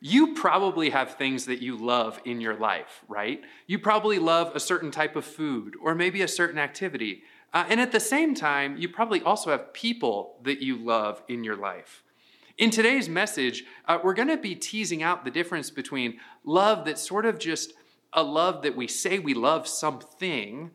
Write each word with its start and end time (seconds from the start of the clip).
You 0.00 0.34
probably 0.34 0.90
have 0.90 1.14
things 1.14 1.46
that 1.46 1.60
you 1.60 1.76
love 1.76 2.20
in 2.24 2.40
your 2.40 2.54
life, 2.54 3.02
right? 3.08 3.42
You 3.66 3.78
probably 3.78 4.18
love 4.18 4.54
a 4.54 4.60
certain 4.60 4.90
type 4.90 5.16
of 5.16 5.24
food 5.24 5.74
or 5.82 5.94
maybe 5.94 6.22
a 6.22 6.28
certain 6.28 6.58
activity. 6.58 7.22
Uh, 7.52 7.64
and 7.68 7.80
at 7.80 7.92
the 7.92 8.00
same 8.00 8.34
time, 8.34 8.76
you 8.76 8.88
probably 8.88 9.22
also 9.22 9.50
have 9.50 9.72
people 9.72 10.38
that 10.44 10.62
you 10.62 10.76
love 10.76 11.22
in 11.28 11.42
your 11.42 11.56
life. 11.56 12.04
In 12.58 12.70
today's 12.70 13.08
message, 13.08 13.64
uh, 13.86 13.98
we're 14.02 14.14
going 14.14 14.28
to 14.28 14.36
be 14.36 14.54
teasing 14.54 15.02
out 15.02 15.24
the 15.24 15.30
difference 15.30 15.70
between 15.70 16.18
love 16.44 16.84
that's 16.84 17.06
sort 17.06 17.24
of 17.24 17.38
just 17.38 17.72
a 18.12 18.22
love 18.22 18.62
that 18.62 18.76
we 18.76 18.86
say 18.86 19.18
we 19.18 19.34
love 19.34 19.66
something 19.66 20.70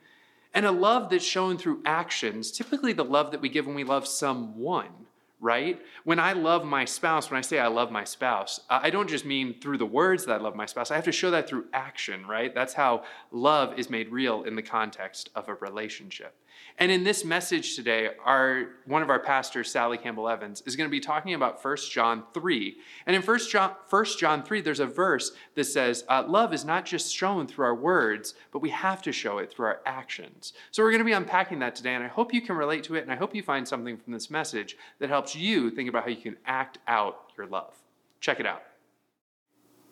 and 0.54 0.66
a 0.66 0.71
love 0.71 1.10
that's 1.10 1.26
shown 1.26 1.58
through 1.58 1.82
actions, 1.86 2.52
typically 2.52 2.94
the 2.94 3.04
love 3.04 3.32
that 3.32 3.42
we 3.42 3.50
give 3.50 3.66
when 3.66 3.76
we 3.76 3.84
love 3.84 4.08
someone 4.08 5.03
right? 5.44 5.80
When 6.05 6.20
I 6.20 6.32
love 6.32 6.64
my 6.64 6.86
spouse, 6.86 7.30
when 7.30 7.38
I 7.38 7.41
say 7.41 7.60
I 7.60 7.68
love 7.68 7.92
my 7.92 8.05
spouse, 8.05 8.62
I 8.70 8.89
don't 8.89 9.10
just 9.10 9.25
mean 9.25 9.60
through 9.60 9.78
the 9.78 9.86
words 9.86 10.25
that 10.25 10.39
I 10.39 10.42
love 10.42 10.55
my 10.55 10.66
spouse. 10.66 10.89
I 10.89 10.96
have 10.96 11.04
to 11.04 11.11
show 11.11 11.32
that 11.32 11.50
through 11.50 11.66
action, 11.74 12.25
right? 12.25 12.56
That's 12.56 12.74
how 12.74 13.04
love 13.29 13.78
is 13.78 13.89
made 13.89 14.10
real 14.10 14.43
in 14.43 14.56
the 14.56 14.61
context 14.61 15.29
of 15.36 15.50
a 15.50 15.56
relationship. 15.56 16.33
And 16.79 16.91
in 16.91 17.04
this 17.04 17.23
message 17.23 17.75
today, 17.75 18.09
our 18.25 18.69
one 18.86 19.04
of 19.04 19.09
our 19.09 19.19
pastors, 19.19 19.69
Sally 19.71 19.97
Campbell 19.97 20.27
Evans, 20.27 20.63
is 20.65 20.75
going 20.75 20.89
to 20.89 20.91
be 20.91 20.99
talking 20.99 21.36
about 21.36 21.63
1 21.63 21.77
John 21.91 22.23
3. 22.33 22.75
And 23.05 23.15
in 23.15 23.21
1 23.21 23.39
John, 23.49 23.75
1 23.89 24.05
John 24.18 24.43
3, 24.43 24.61
there's 24.61 24.79
a 24.79 24.87
verse 24.87 25.32
that 25.55 25.65
says, 25.65 26.04
uh, 26.09 26.23
Love 26.27 26.54
is 26.54 26.65
not 26.65 26.86
just 26.86 27.13
shown 27.13 27.46
through 27.46 27.65
our 27.65 27.75
words, 27.75 28.33
but 28.51 28.59
we 28.59 28.71
have 28.71 29.01
to 29.04 29.11
show 29.11 29.37
it 29.37 29.51
through 29.51 29.68
our 29.68 29.82
actions. 29.86 30.54
So 30.71 30.82
we're 30.82 30.91
going 30.91 30.99
to 30.99 31.05
be 31.05 31.13
unpacking 31.13 31.59
that 31.59 31.75
today, 31.75 31.93
and 31.93 32.03
I 32.03 32.08
hope 32.08 32.33
you 32.33 32.41
can 32.41 32.55
relate 32.55 32.83
to 32.85 32.95
it, 32.95 33.03
and 33.03 33.11
I 33.11 33.16
hope 33.16 33.35
you 33.35 33.44
find 33.44 33.67
something 33.67 33.97
from 33.97 34.13
this 34.13 34.31
message 34.31 34.75
that 34.99 35.09
helps 35.09 35.35
you 35.35 35.69
think 35.69 35.89
about 35.89 36.03
how 36.03 36.09
you 36.09 36.21
can 36.21 36.38
act 36.45 36.80
out 36.88 37.31
your 37.38 37.45
love. 37.45 37.75
Check 38.19 38.39
it 38.39 38.47
out. 38.47 38.63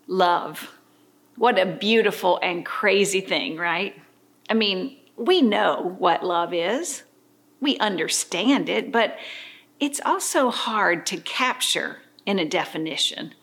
Love. 0.07 0.77
What 1.35 1.59
a 1.59 1.65
beautiful 1.65 2.39
and 2.41 2.65
crazy 2.65 3.21
thing, 3.21 3.57
right? 3.57 3.95
I 4.49 4.53
mean, 4.53 4.97
we 5.17 5.41
know 5.41 5.95
what 5.97 6.25
love 6.25 6.53
is, 6.53 7.03
we 7.59 7.77
understand 7.77 8.69
it, 8.69 8.91
but 8.91 9.17
it's 9.79 10.01
also 10.05 10.49
hard 10.49 11.05
to 11.07 11.17
capture 11.17 11.99
in 12.25 12.39
a 12.39 12.45
definition, 12.45 13.33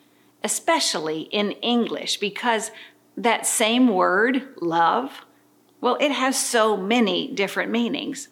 especially 0.42 1.22
in 1.22 1.52
English, 1.52 2.18
because 2.18 2.70
that 3.16 3.46
same 3.46 3.88
word, 3.88 4.48
love, 4.60 5.24
well, 5.80 5.96
it 6.00 6.12
has 6.12 6.38
so 6.38 6.76
many 6.76 7.32
different 7.32 7.70
meanings. 7.70 8.28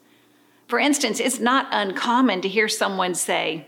For 0.69 0.79
instance, 0.79 1.21
it's 1.21 1.39
not 1.39 1.69
uncommon 1.71 2.41
to 2.43 2.49
hear 2.49 2.69
someone 2.69 3.15
say, 3.15 3.67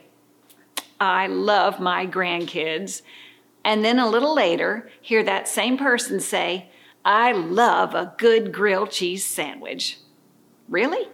I 1.00 1.28
love 1.28 1.78
my 1.78 2.06
grandkids, 2.06 3.02
and 3.64 3.84
then 3.84 3.98
a 3.98 4.08
little 4.08 4.34
later 4.34 4.90
hear 5.00 5.22
that 5.22 5.46
same 5.46 5.76
person 5.76 6.18
say, 6.18 6.70
I 7.04 7.32
love 7.32 7.94
a 7.94 8.14
good 8.18 8.52
grilled 8.52 8.90
cheese 8.90 9.24
sandwich. 9.24 9.98
Really? 10.68 11.08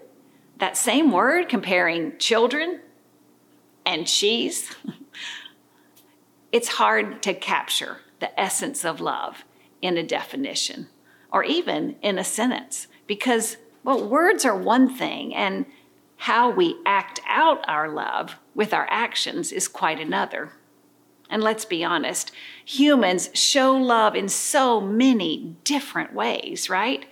That 0.58 0.76
same 0.76 1.12
word 1.12 1.48
comparing 1.48 2.18
children 2.18 2.80
and 3.84 4.06
cheese? 4.06 4.74
it's 6.52 6.68
hard 6.68 7.22
to 7.22 7.34
capture 7.34 7.98
the 8.20 8.38
essence 8.40 8.84
of 8.84 9.00
love 9.00 9.44
in 9.82 9.96
a 9.96 10.02
definition 10.02 10.88
or 11.32 11.44
even 11.44 11.96
in 12.00 12.18
a 12.18 12.24
sentence 12.24 12.86
because, 13.06 13.56
well, 13.82 14.08
words 14.08 14.44
are 14.44 14.56
one 14.56 14.88
thing 14.88 15.34
and 15.34 15.66
how 16.16 16.48
we 16.48 16.76
act 16.86 17.20
out 17.26 17.68
our 17.68 17.88
love 17.88 18.36
with 18.54 18.72
our 18.72 18.86
actions 18.88 19.52
is 19.52 19.68
quite 19.68 20.00
another. 20.00 20.52
And 21.30 21.42
let's 21.42 21.64
be 21.64 21.82
honest, 21.82 22.32
humans 22.64 23.30
show 23.34 23.74
love 23.74 24.14
in 24.14 24.28
so 24.28 24.80
many 24.80 25.56
different 25.64 26.12
ways, 26.12 26.68
right? 26.68 27.06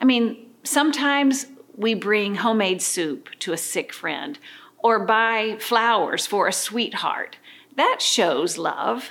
I 0.00 0.04
mean, 0.04 0.46
sometimes 0.64 1.46
we 1.76 1.94
bring 1.94 2.36
homemade 2.36 2.82
soup 2.82 3.28
to 3.40 3.52
a 3.52 3.58
sick 3.58 3.92
friend 3.92 4.38
or 4.78 5.04
buy 5.04 5.56
flowers 5.60 6.26
for 6.26 6.48
a 6.48 6.52
sweetheart. 6.52 7.36
That 7.76 7.98
shows 8.00 8.58
love. 8.58 9.10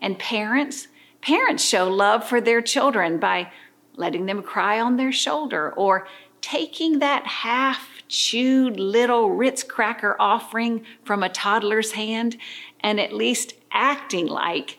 And 0.00 0.18
parents, 0.18 0.88
parents 1.20 1.64
show 1.64 1.88
love 1.88 2.26
for 2.26 2.40
their 2.40 2.60
children 2.60 3.18
by 3.18 3.52
letting 3.94 4.26
them 4.26 4.42
cry 4.42 4.80
on 4.80 4.96
their 4.96 5.12
shoulder 5.12 5.72
or 5.72 6.06
taking 6.40 6.98
that 6.98 7.26
half 7.26 7.95
chewed 8.08 8.78
little 8.78 9.30
Ritz 9.30 9.62
cracker 9.62 10.16
offering 10.18 10.84
from 11.04 11.22
a 11.22 11.28
toddler's 11.28 11.92
hand 11.92 12.36
and 12.80 13.00
at 13.00 13.12
least 13.12 13.54
acting 13.70 14.26
like 14.26 14.78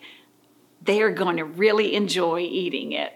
they're 0.82 1.10
going 1.10 1.36
to 1.36 1.44
really 1.44 1.94
enjoy 1.94 2.40
eating 2.40 2.92
it. 2.92 3.12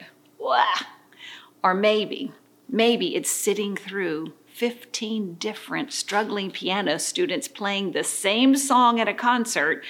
Or 1.62 1.74
maybe, 1.74 2.32
maybe 2.68 3.14
it's 3.14 3.30
sitting 3.30 3.76
through 3.76 4.32
15 4.46 5.34
different 5.34 5.92
struggling 5.92 6.50
piano 6.50 6.98
students 6.98 7.48
playing 7.48 7.92
the 7.92 8.04
same 8.04 8.56
song 8.56 9.00
at 9.00 9.08
a 9.08 9.14
concert 9.14 9.82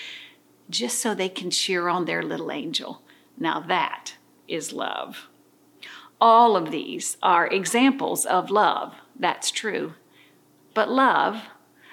just 0.71 0.99
so 0.99 1.15
they 1.15 1.28
can 1.28 1.50
cheer 1.50 1.88
on 1.88 2.05
their 2.05 2.22
little 2.22 2.53
angel. 2.53 3.03
Now 3.38 3.61
that 3.61 4.15
is 4.47 4.72
love. 4.72 5.28
All 6.21 6.56
of 6.56 6.71
these 6.71 7.16
are 7.22 7.49
examples 7.49 8.25
of 8.25 8.50
love. 8.50 8.94
That's 9.19 9.50
true. 9.50 9.94
But 10.75 10.91
love, 10.91 11.43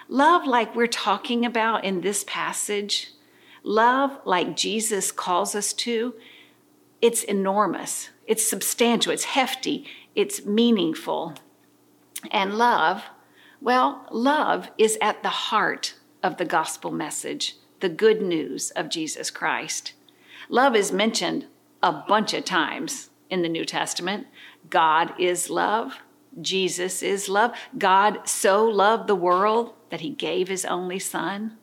love 0.07 0.45
like 0.45 0.75
we're 0.75 0.87
talking 0.87 1.45
about 1.45 1.83
in 1.83 2.01
this 2.01 2.23
passage, 2.25 3.13
Love, 3.63 4.19
like 4.25 4.55
Jesus 4.55 5.11
calls 5.11 5.53
us 5.53 5.73
to, 5.73 6.13
it's 7.01 7.23
enormous, 7.23 8.09
it's 8.25 8.47
substantial, 8.47 9.11
it's 9.11 9.25
hefty, 9.25 9.85
it's 10.15 10.45
meaningful. 10.45 11.35
And 12.31 12.57
love, 12.57 13.03
well, 13.61 14.05
love 14.11 14.69
is 14.77 14.97
at 15.01 15.23
the 15.23 15.29
heart 15.29 15.95
of 16.23 16.37
the 16.37 16.45
gospel 16.45 16.91
message, 16.91 17.57
the 17.79 17.89
good 17.89 18.21
news 18.21 18.71
of 18.71 18.89
Jesus 18.89 19.29
Christ. 19.29 19.93
Love 20.49 20.75
is 20.75 20.91
mentioned 20.91 21.45
a 21.83 21.91
bunch 21.91 22.33
of 22.33 22.45
times 22.45 23.09
in 23.29 23.41
the 23.41 23.49
New 23.49 23.65
Testament. 23.65 24.27
God 24.69 25.13
is 25.19 25.49
love. 25.49 25.99
Jesus 26.41 27.01
is 27.01 27.29
love. 27.29 27.51
God 27.77 28.27
so 28.27 28.63
loved 28.65 29.07
the 29.07 29.15
world 29.15 29.73
that 29.89 30.01
he 30.01 30.09
gave 30.09 30.47
his 30.47 30.65
only 30.65 30.99
son. 30.99 31.57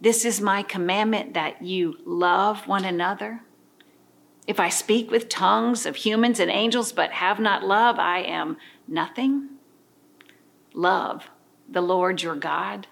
This 0.00 0.24
is 0.24 0.40
my 0.40 0.62
commandment 0.62 1.34
that 1.34 1.62
you 1.62 1.98
love 2.04 2.66
one 2.66 2.84
another. 2.84 3.42
If 4.46 4.58
I 4.58 4.68
speak 4.68 5.10
with 5.10 5.28
tongues 5.28 5.86
of 5.86 5.96
humans 5.96 6.40
and 6.40 6.50
angels 6.50 6.92
but 6.92 7.12
have 7.12 7.38
not 7.38 7.62
love, 7.62 7.98
I 7.98 8.20
am 8.20 8.56
nothing. 8.88 9.48
Love 10.74 11.30
the 11.68 11.80
Lord 11.82 12.22
your 12.22 12.34
God 12.34 12.88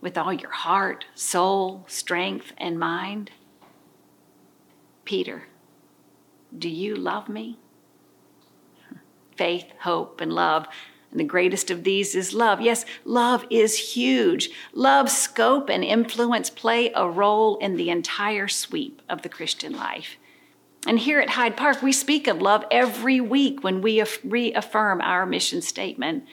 with 0.00 0.16
all 0.16 0.32
your 0.32 0.50
heart, 0.50 1.04
soul, 1.14 1.84
strength, 1.86 2.52
and 2.56 2.78
mind. 2.78 3.30
Peter, 5.04 5.44
do 6.56 6.68
you 6.68 6.96
love 6.96 7.28
me? 7.28 7.58
Faith, 9.36 9.66
hope, 9.80 10.20
and 10.20 10.32
love 10.32 10.66
and 11.16 11.20
the 11.20 11.24
greatest 11.24 11.70
of 11.70 11.82
these 11.82 12.14
is 12.14 12.34
love. 12.34 12.60
Yes, 12.60 12.84
love 13.06 13.46
is 13.48 13.94
huge. 13.94 14.50
Love's 14.74 15.16
scope 15.16 15.70
and 15.70 15.82
influence 15.82 16.50
play 16.50 16.92
a 16.94 17.08
role 17.08 17.56
in 17.56 17.76
the 17.76 17.88
entire 17.88 18.48
sweep 18.48 19.00
of 19.08 19.22
the 19.22 19.30
Christian 19.30 19.72
life. 19.74 20.18
And 20.86 20.98
here 20.98 21.18
at 21.18 21.30
Hyde 21.30 21.56
Park, 21.56 21.80
we 21.80 21.92
speak 21.92 22.26
of 22.26 22.42
love 22.42 22.66
every 22.70 23.18
week 23.18 23.64
when 23.64 23.80
we 23.80 24.04
reaffirm 24.22 25.00
our 25.00 25.24
mission 25.24 25.62
statement 25.62 26.24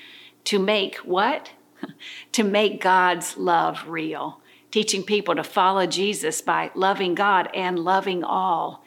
to 0.44 0.60
make 0.60 0.98
what? 0.98 1.52
to 2.34 2.44
make 2.44 2.82
God's 2.82 3.38
love 3.38 3.88
real, 3.88 4.42
teaching 4.70 5.04
people 5.04 5.34
to 5.36 5.46
follow 5.46 5.86
Jesus 5.86 6.42
by 6.42 6.72
loving 6.76 7.16
God 7.16 7.50
and 7.54 7.80
loving 7.80 8.22
all 8.22 8.83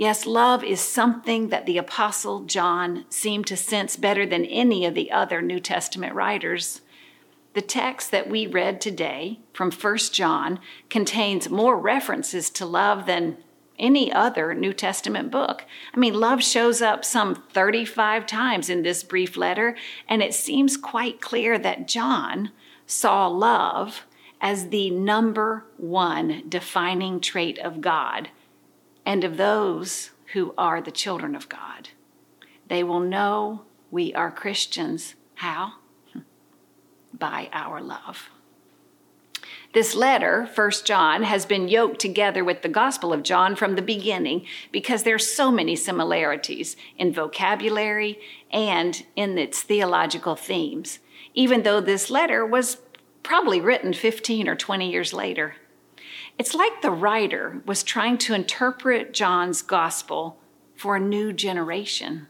Yes, 0.00 0.24
love 0.24 0.64
is 0.64 0.80
something 0.80 1.50
that 1.50 1.66
the 1.66 1.76
Apostle 1.76 2.44
John 2.44 3.04
seemed 3.10 3.46
to 3.48 3.54
sense 3.54 3.96
better 3.96 4.24
than 4.24 4.46
any 4.46 4.86
of 4.86 4.94
the 4.94 5.12
other 5.12 5.42
New 5.42 5.60
Testament 5.60 6.14
writers. 6.14 6.80
The 7.52 7.60
text 7.60 8.10
that 8.10 8.26
we 8.26 8.46
read 8.46 8.80
today 8.80 9.40
from 9.52 9.70
1 9.70 9.98
John 10.10 10.58
contains 10.88 11.50
more 11.50 11.76
references 11.76 12.48
to 12.48 12.64
love 12.64 13.04
than 13.04 13.36
any 13.78 14.10
other 14.10 14.54
New 14.54 14.72
Testament 14.72 15.30
book. 15.30 15.66
I 15.92 15.98
mean, 15.98 16.14
love 16.14 16.42
shows 16.42 16.80
up 16.80 17.04
some 17.04 17.34
35 17.52 18.24
times 18.24 18.70
in 18.70 18.82
this 18.82 19.04
brief 19.04 19.36
letter, 19.36 19.76
and 20.08 20.22
it 20.22 20.32
seems 20.32 20.78
quite 20.78 21.20
clear 21.20 21.58
that 21.58 21.86
John 21.86 22.52
saw 22.86 23.26
love 23.26 24.06
as 24.40 24.70
the 24.70 24.88
number 24.88 25.66
one 25.76 26.44
defining 26.48 27.20
trait 27.20 27.58
of 27.58 27.82
God 27.82 28.30
and 29.04 29.24
of 29.24 29.36
those 29.36 30.10
who 30.32 30.54
are 30.56 30.80
the 30.80 30.90
children 30.90 31.34
of 31.34 31.48
God. 31.48 31.90
They 32.68 32.82
will 32.82 33.00
know 33.00 33.62
we 33.90 34.14
are 34.14 34.30
Christians. 34.30 35.14
How? 35.36 35.74
By 37.12 37.48
our 37.52 37.80
love. 37.80 38.30
This 39.72 39.94
letter, 39.94 40.48
1 40.52 40.70
John, 40.84 41.22
has 41.22 41.46
been 41.46 41.68
yoked 41.68 42.00
together 42.00 42.42
with 42.42 42.62
the 42.62 42.68
Gospel 42.68 43.12
of 43.12 43.22
John 43.22 43.54
from 43.54 43.76
the 43.76 43.82
beginning 43.82 44.46
because 44.72 45.04
there's 45.04 45.32
so 45.32 45.52
many 45.52 45.76
similarities 45.76 46.76
in 46.98 47.12
vocabulary 47.12 48.18
and 48.50 49.04
in 49.14 49.38
its 49.38 49.62
theological 49.62 50.34
themes, 50.34 50.98
even 51.34 51.62
though 51.62 51.80
this 51.80 52.10
letter 52.10 52.44
was 52.44 52.78
probably 53.22 53.60
written 53.60 53.92
15 53.92 54.48
or 54.48 54.56
20 54.56 54.90
years 54.90 55.12
later. 55.12 55.54
It's 56.40 56.54
like 56.54 56.80
the 56.80 56.90
writer 56.90 57.60
was 57.66 57.82
trying 57.82 58.16
to 58.16 58.32
interpret 58.32 59.12
John's 59.12 59.60
Gospel 59.60 60.38
for 60.74 60.96
a 60.96 60.98
new 60.98 61.34
generation 61.34 62.28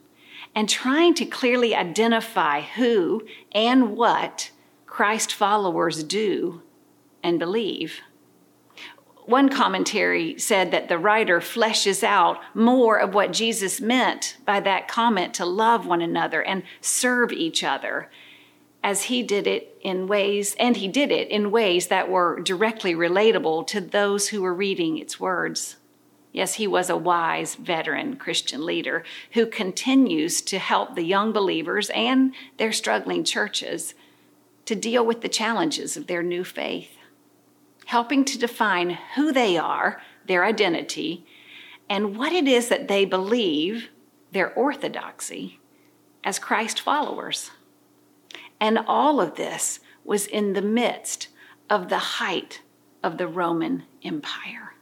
and 0.52 0.68
trying 0.68 1.14
to 1.14 1.24
clearly 1.24 1.76
identify 1.76 2.62
who 2.62 3.24
and 3.52 3.96
what 3.96 4.50
Christ 4.84 5.32
followers 5.32 6.02
do 6.02 6.62
and 7.22 7.38
believe. 7.38 8.00
One 9.26 9.48
commentary 9.48 10.36
said 10.40 10.72
that 10.72 10.88
the 10.88 10.98
writer 10.98 11.38
fleshes 11.38 12.02
out 12.02 12.40
more 12.52 12.98
of 12.98 13.14
what 13.14 13.32
Jesus 13.32 13.80
meant 13.80 14.38
by 14.44 14.58
that 14.58 14.88
comment 14.88 15.34
to 15.34 15.46
love 15.46 15.86
one 15.86 16.02
another 16.02 16.42
and 16.42 16.64
serve 16.80 17.30
each 17.30 17.62
other, 17.62 18.10
as 18.82 19.04
he 19.04 19.22
did 19.22 19.46
it 19.46 19.76
in 19.82 20.06
ways, 20.06 20.56
and 20.58 20.76
he 20.76 20.88
did 20.88 21.10
it 21.10 21.28
in 21.28 21.50
ways 21.50 21.88
that 21.88 22.10
were 22.10 22.40
directly 22.40 22.94
relatable 22.94 23.66
to 23.66 23.80
those 23.80 24.28
who 24.28 24.42
were 24.42 24.54
reading 24.54 24.96
its 24.96 25.20
words. 25.20 25.76
Yes, 26.32 26.54
he 26.54 26.66
was 26.66 26.88
a 26.88 26.96
wise 26.96 27.56
veteran 27.56 28.16
Christian 28.16 28.64
leader 28.64 29.04
who 29.32 29.46
continues 29.46 30.40
to 30.42 30.58
help 30.58 30.94
the 30.94 31.02
young 31.02 31.32
believers 31.32 31.90
and 31.90 32.32
their 32.56 32.72
struggling 32.72 33.24
churches 33.24 33.94
to 34.64 34.76
deal 34.76 35.04
with 35.04 35.22
the 35.22 35.28
challenges 35.28 35.96
of 35.96 36.06
their 36.06 36.22
new 36.22 36.44
faith, 36.44 36.96
helping 37.86 38.24
to 38.24 38.38
define 38.38 38.98
who 39.16 39.32
they 39.32 39.58
are, 39.58 40.00
their 40.26 40.44
identity, 40.44 41.26
and 41.88 42.16
what 42.16 42.32
it 42.32 42.46
is 42.46 42.68
that 42.68 42.86
they 42.86 43.04
believe, 43.04 43.88
their 44.30 44.54
orthodoxy, 44.54 45.58
as 46.22 46.38
Christ 46.38 46.80
followers. 46.80 47.50
And 48.60 48.78
all 48.86 49.20
of 49.20 49.36
this 49.36 49.80
was 50.04 50.26
in 50.26 50.52
the 50.52 50.62
midst 50.62 51.28
of 51.70 51.88
the 51.88 51.98
height 51.98 52.60
of 53.02 53.16
the 53.16 53.26
Roman 53.26 53.84
Empire. 54.04 54.74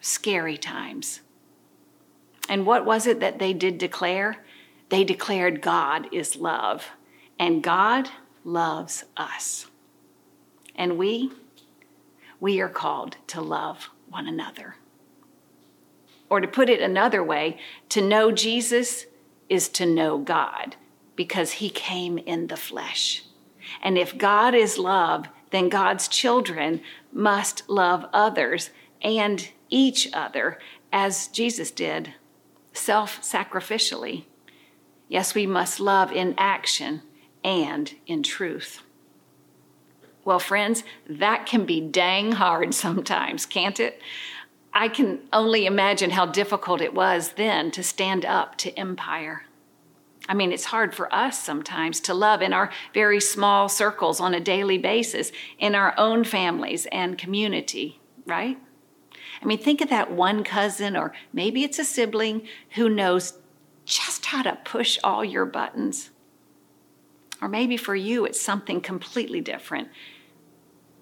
Scary 0.00 0.56
times. 0.56 1.20
And 2.48 2.64
what 2.64 2.84
was 2.84 3.06
it 3.06 3.18
that 3.20 3.40
they 3.40 3.52
did 3.52 3.78
declare? 3.78 4.44
They 4.88 5.02
declared 5.02 5.62
God 5.62 6.08
is 6.12 6.36
love, 6.36 6.90
and 7.38 7.62
God 7.62 8.08
loves 8.44 9.04
us. 9.16 9.66
And 10.76 10.96
we, 10.96 11.32
we 12.38 12.60
are 12.60 12.68
called 12.68 13.16
to 13.28 13.40
love 13.40 13.90
one 14.08 14.28
another. 14.28 14.76
Or 16.28 16.40
to 16.40 16.46
put 16.46 16.68
it 16.68 16.80
another 16.80 17.22
way, 17.22 17.58
to 17.88 18.00
know 18.00 18.30
Jesus 18.30 19.06
is 19.48 19.68
to 19.70 19.86
know 19.86 20.18
God 20.18 20.76
because 21.16 21.52
he 21.52 21.70
came 21.70 22.18
in 22.18 22.46
the 22.46 22.56
flesh. 22.56 23.24
And 23.82 23.98
if 23.98 24.16
God 24.16 24.54
is 24.54 24.78
love, 24.78 25.26
then 25.50 25.68
God's 25.68 26.08
children 26.08 26.82
must 27.12 27.68
love 27.68 28.06
others 28.12 28.70
and 29.02 29.48
each 29.68 30.08
other 30.12 30.58
as 30.92 31.28
Jesus 31.28 31.70
did, 31.70 32.14
self 32.72 33.20
sacrificially. 33.22 34.24
Yes, 35.08 35.34
we 35.34 35.46
must 35.46 35.80
love 35.80 36.12
in 36.12 36.34
action 36.36 37.02
and 37.44 37.94
in 38.06 38.22
truth. 38.22 38.82
Well, 40.24 40.40
friends, 40.40 40.82
that 41.08 41.46
can 41.46 41.64
be 41.64 41.80
dang 41.80 42.32
hard 42.32 42.74
sometimes, 42.84 43.46
can't 43.46 43.78
it? 43.80 44.00
I 44.72 44.88
can 44.88 45.20
only 45.32 45.64
imagine 45.64 46.10
how 46.10 46.26
difficult 46.26 46.82
it 46.82 46.92
was 46.92 47.32
then 47.32 47.70
to 47.70 47.82
stand 47.82 48.26
up 48.26 48.56
to 48.58 48.78
empire. 48.78 49.46
I 50.28 50.34
mean, 50.34 50.52
it's 50.52 50.64
hard 50.64 50.94
for 50.94 51.12
us 51.14 51.42
sometimes 51.42 52.00
to 52.00 52.14
love 52.14 52.42
in 52.42 52.52
our 52.52 52.70
very 52.92 53.20
small 53.20 53.68
circles 53.68 54.20
on 54.20 54.34
a 54.34 54.40
daily 54.40 54.78
basis, 54.78 55.30
in 55.58 55.74
our 55.74 55.94
own 55.96 56.24
families 56.24 56.86
and 56.90 57.16
community, 57.16 58.00
right? 58.26 58.58
I 59.40 59.44
mean, 59.44 59.58
think 59.58 59.80
of 59.80 59.90
that 59.90 60.10
one 60.10 60.42
cousin, 60.42 60.96
or 60.96 61.12
maybe 61.32 61.62
it's 61.62 61.78
a 61.78 61.84
sibling 61.84 62.48
who 62.70 62.88
knows 62.88 63.34
just 63.84 64.26
how 64.26 64.42
to 64.42 64.58
push 64.64 64.98
all 65.04 65.24
your 65.24 65.46
buttons. 65.46 66.10
Or 67.40 67.48
maybe 67.48 67.76
for 67.76 67.94
you, 67.94 68.24
it's 68.24 68.40
something 68.40 68.80
completely 68.80 69.40
different. 69.40 69.88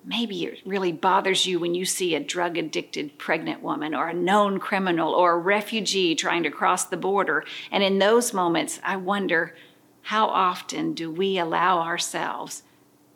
Maybe 0.07 0.45
it 0.45 0.61
really 0.67 0.93
bothers 0.93 1.47
you 1.47 1.59
when 1.59 1.75
you 1.75 1.87
see 1.87 2.15
a 2.15 2.21
drug 2.21 2.59
addicted 2.59 3.19
pregnant 3.19 3.63
woman, 3.63 3.95
or 3.95 4.09
a 4.09 4.15
known 4.15 4.61
criminal, 4.61 5.15
or 5.15 5.33
a 5.33 5.39
refugee 5.39 6.15
trying 6.15 6.43
to 6.43 6.51
cross 6.51 6.85
the 6.85 6.99
border. 6.99 7.45
And 7.71 7.83
in 7.83 7.99
those 7.99 8.35
moments, 8.35 8.81
I 8.85 8.97
wonder 8.97 9.55
how 10.03 10.27
often 10.27 10.93
do 10.93 11.11
we 11.11 11.39
allow 11.39 11.81
ourselves 11.81 12.65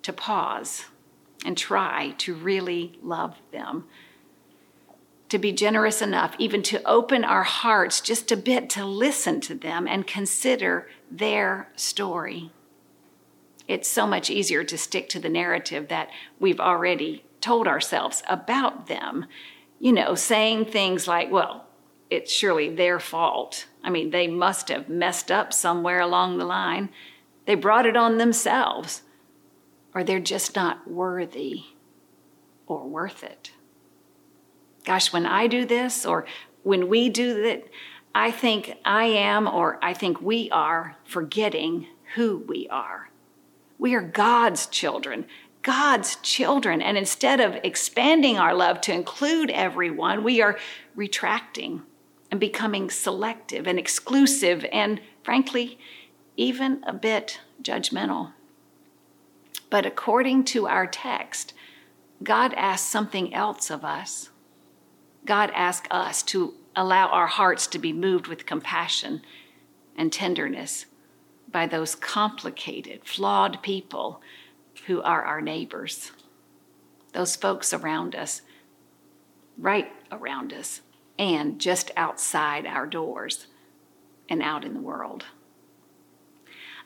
to 0.02 0.12
pause 0.14 0.86
and 1.44 1.58
try 1.58 2.14
to 2.18 2.34
really 2.34 2.98
love 3.02 3.36
them? 3.52 3.84
To 5.28 5.38
be 5.38 5.52
generous 5.52 6.00
enough, 6.00 6.34
even 6.38 6.62
to 6.64 6.82
open 6.88 7.22
our 7.22 7.42
hearts 7.42 8.00
just 8.00 8.32
a 8.32 8.36
bit 8.36 8.70
to 8.70 8.86
listen 8.86 9.42
to 9.42 9.54
them 9.54 9.86
and 9.86 10.06
consider 10.06 10.88
their 11.10 11.68
story 11.76 12.50
it's 13.68 13.88
so 13.88 14.06
much 14.06 14.30
easier 14.30 14.64
to 14.64 14.78
stick 14.78 15.08
to 15.10 15.20
the 15.20 15.28
narrative 15.28 15.88
that 15.88 16.08
we've 16.40 16.58
already 16.58 17.24
told 17.40 17.68
ourselves 17.68 18.22
about 18.26 18.86
them. 18.86 19.26
You 19.78 19.92
know, 19.92 20.14
saying 20.16 20.64
things 20.64 21.06
like, 21.06 21.30
well, 21.30 21.66
it's 22.10 22.32
surely 22.32 22.74
their 22.74 22.98
fault. 22.98 23.66
I 23.84 23.90
mean, 23.90 24.10
they 24.10 24.26
must 24.26 24.70
have 24.70 24.88
messed 24.88 25.30
up 25.30 25.52
somewhere 25.52 26.00
along 26.00 26.38
the 26.38 26.44
line. 26.44 26.88
They 27.44 27.54
brought 27.54 27.86
it 27.86 27.96
on 27.96 28.18
themselves, 28.18 29.02
or 29.94 30.02
they're 30.02 30.18
just 30.18 30.56
not 30.56 30.90
worthy 30.90 31.64
or 32.66 32.86
worth 32.86 33.22
it. 33.22 33.52
Gosh, 34.84 35.12
when 35.12 35.26
I 35.26 35.46
do 35.46 35.64
this, 35.64 36.06
or 36.06 36.24
when 36.62 36.88
we 36.88 37.08
do 37.08 37.42
that, 37.42 37.64
I 38.14 38.30
think 38.30 38.74
I 38.84 39.04
am, 39.04 39.46
or 39.46 39.78
I 39.82 39.92
think 39.92 40.20
we 40.20 40.50
are, 40.50 40.96
forgetting 41.04 41.86
who 42.14 42.38
we 42.48 42.66
are. 42.68 43.07
We 43.78 43.94
are 43.94 44.02
God's 44.02 44.66
children, 44.66 45.26
God's 45.62 46.16
children. 46.16 46.82
And 46.82 46.98
instead 46.98 47.40
of 47.40 47.56
expanding 47.62 48.38
our 48.38 48.54
love 48.54 48.80
to 48.82 48.92
include 48.92 49.50
everyone, 49.50 50.24
we 50.24 50.42
are 50.42 50.58
retracting 50.96 51.82
and 52.30 52.40
becoming 52.40 52.90
selective 52.90 53.66
and 53.66 53.78
exclusive 53.78 54.64
and, 54.72 55.00
frankly, 55.22 55.78
even 56.36 56.82
a 56.86 56.92
bit 56.92 57.40
judgmental. 57.62 58.32
But 59.70 59.86
according 59.86 60.44
to 60.44 60.66
our 60.66 60.86
text, 60.86 61.54
God 62.22 62.54
asks 62.54 62.88
something 62.88 63.32
else 63.32 63.70
of 63.70 63.84
us. 63.84 64.30
God 65.24 65.50
asks 65.54 65.88
us 65.90 66.22
to 66.24 66.54
allow 66.74 67.08
our 67.08 67.26
hearts 67.26 67.66
to 67.68 67.78
be 67.78 67.92
moved 67.92 68.26
with 68.26 68.46
compassion 68.46 69.22
and 69.96 70.12
tenderness 70.12 70.86
by 71.50 71.66
those 71.66 71.94
complicated, 71.94 73.04
flawed 73.04 73.62
people 73.62 74.20
who 74.86 75.02
are 75.02 75.22
our 75.22 75.40
neighbors, 75.40 76.12
those 77.12 77.36
folks 77.36 77.72
around 77.72 78.14
us, 78.14 78.42
right 79.56 79.90
around 80.12 80.52
us, 80.52 80.82
and 81.18 81.60
just 81.60 81.90
outside 81.96 82.66
our 82.66 82.86
doors 82.86 83.46
and 84.28 84.42
out 84.42 84.64
in 84.64 84.74
the 84.74 84.80
world. 84.80 85.24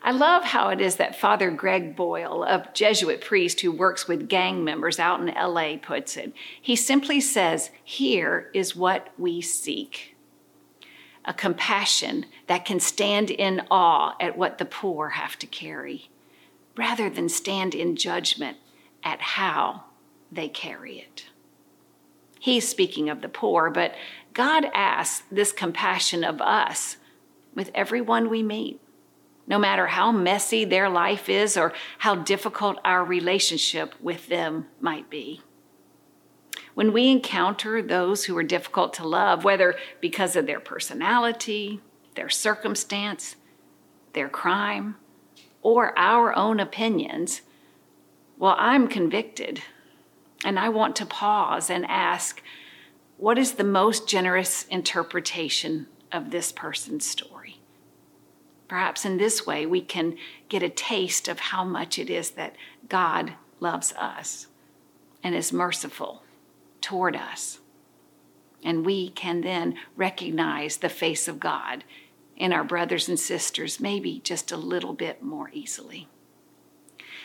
I 0.05 0.11
love 0.11 0.43
how 0.43 0.69
it 0.69 0.81
is 0.81 0.97
that 0.97 1.15
Father 1.15 1.49
Greg 1.49 1.95
Boyle, 1.95 2.43
a 2.43 2.67
Jesuit 2.73 3.21
priest 3.21 3.61
who 3.61 3.71
works 3.71 4.05
with 4.05 4.27
gang 4.27 4.63
members 4.63 4.99
out 4.99 5.21
in 5.21 5.27
LA, 5.27 5.77
puts 5.77 6.17
it. 6.17 6.33
He 6.61 6.75
simply 6.75 7.21
says, 7.21 7.69
Here 7.85 8.49
is 8.53 8.75
what 8.75 9.13
we 9.17 9.39
seek 9.39 10.12
a 11.25 11.33
compassion 11.33 12.25
that 12.47 12.65
can 12.65 12.79
stand 12.79 13.29
in 13.29 13.61
awe 13.71 14.15
at 14.19 14.37
what 14.37 14.57
the 14.57 14.65
poor 14.65 15.09
have 15.09 15.37
to 15.39 15.47
carry, 15.47 16.09
rather 16.75 17.09
than 17.09 17.29
stand 17.29 17.73
in 17.73 17.95
judgment 17.95 18.57
at 19.03 19.21
how 19.21 19.83
they 20.31 20.49
carry 20.49 20.99
it. 20.99 21.25
He's 22.39 22.67
speaking 22.67 23.09
of 23.09 23.21
the 23.21 23.29
poor, 23.29 23.69
but 23.69 23.95
God 24.33 24.65
asks 24.73 25.23
this 25.31 25.51
compassion 25.51 26.23
of 26.23 26.41
us 26.41 26.97
with 27.55 27.71
everyone 27.73 28.29
we 28.29 28.43
meet, 28.43 28.81
no 29.47 29.59
matter 29.59 29.87
how 29.87 30.11
messy 30.11 30.65
their 30.65 30.89
life 30.89 31.29
is 31.29 31.55
or 31.55 31.73
how 31.99 32.15
difficult 32.15 32.79
our 32.83 33.05
relationship 33.05 33.93
with 34.01 34.27
them 34.27 34.67
might 34.81 35.09
be. 35.09 35.41
When 36.73 36.91
we 36.91 37.09
encounter 37.09 37.81
those 37.81 38.25
who 38.25 38.37
are 38.37 38.43
difficult 38.43 38.93
to 38.95 39.07
love, 39.07 39.43
whether 39.43 39.75
because 40.01 40.35
of 40.35 40.47
their 40.47 40.59
personality, 40.59 41.81
their 42.15 42.29
circumstance, 42.29 43.35
their 44.13 44.29
crime, 44.29 44.95
or 45.61 45.97
our 45.97 46.35
own 46.35 46.59
opinions, 46.59 47.41
well, 48.37 48.55
I'm 48.57 48.87
convicted. 48.87 49.61
And 50.43 50.59
I 50.59 50.69
want 50.69 50.95
to 50.97 51.05
pause 51.05 51.69
and 51.69 51.85
ask 51.85 52.41
what 53.17 53.37
is 53.37 53.53
the 53.53 53.63
most 53.63 54.07
generous 54.07 54.65
interpretation 54.65 55.87
of 56.11 56.31
this 56.31 56.51
person's 56.51 57.05
story? 57.05 57.61
Perhaps 58.67 59.05
in 59.05 59.17
this 59.17 59.45
way, 59.45 59.65
we 59.65 59.81
can 59.81 60.17
get 60.49 60.63
a 60.63 60.69
taste 60.69 61.27
of 61.27 61.39
how 61.39 61.63
much 61.63 61.99
it 61.99 62.09
is 62.09 62.31
that 62.31 62.55
God 62.89 63.33
loves 63.59 63.93
us 63.93 64.47
and 65.23 65.35
is 65.35 65.53
merciful 65.53 66.22
toward 66.83 67.15
us. 67.15 67.59
And 68.63 68.85
we 68.85 69.09
can 69.09 69.41
then 69.41 69.75
recognize 69.95 70.77
the 70.77 70.89
face 70.89 71.27
of 71.27 71.39
God 71.39 71.83
in 72.37 72.53
our 72.53 72.63
brothers 72.63 73.09
and 73.09 73.19
sisters, 73.19 73.79
maybe 73.79 74.19
just 74.23 74.51
a 74.51 74.57
little 74.57 74.93
bit 74.93 75.23
more 75.23 75.49
easily. 75.53 76.07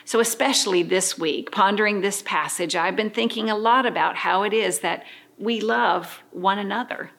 So, 0.05 0.19
especially 0.19 0.81
this 0.81 1.17
week, 1.19 1.51
pondering 1.51 2.01
this 2.01 2.21
passage, 2.23 2.75
I've 2.75 2.95
been 2.95 3.11
thinking 3.11 3.49
a 3.49 3.57
lot 3.57 3.85
about 3.85 4.17
how 4.17 4.43
it 4.43 4.53
is 4.53 4.79
that 4.79 5.03
we 5.37 5.61
love 5.61 6.23
one 6.31 6.57
another. 6.57 7.11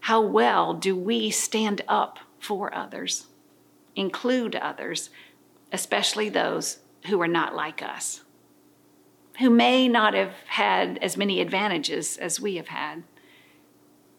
How 0.00 0.20
well 0.20 0.74
do 0.74 0.96
we 0.96 1.30
stand 1.30 1.82
up 1.86 2.18
for 2.40 2.74
others, 2.74 3.26
include 3.94 4.56
others, 4.56 5.10
especially 5.70 6.28
those 6.28 6.78
who 7.06 7.20
are 7.22 7.28
not 7.28 7.54
like 7.54 7.82
us, 7.82 8.22
who 9.38 9.50
may 9.50 9.88
not 9.88 10.14
have 10.14 10.34
had 10.46 10.98
as 10.98 11.16
many 11.16 11.40
advantages 11.40 12.16
as 12.16 12.40
we 12.40 12.56
have 12.56 12.68
had, 12.68 13.02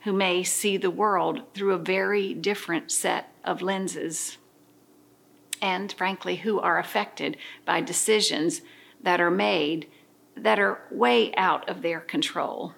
who 0.02 0.14
may 0.14 0.44
see 0.44 0.78
the 0.78 0.92
world 0.92 1.44
through 1.54 1.74
a 1.74 1.78
very 1.78 2.34
different 2.34 2.92
set 2.92 3.34
of 3.44 3.62
lenses, 3.62 4.38
and 5.62 5.94
frankly, 5.94 6.38
who 6.38 6.60
are 6.60 6.80
affected 6.80 7.38
by 7.66 7.80
decisions 7.80 8.62
that 9.02 9.22
are 9.22 9.32
made 9.32 9.88
that 10.36 10.60
are 10.60 10.82
way 10.92 11.34
out 11.36 11.68
of 11.70 11.82
their 11.82 12.00
control. 12.00 12.74